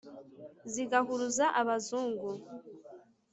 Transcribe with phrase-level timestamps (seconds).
[0.71, 2.29] zigahuruza abazungu,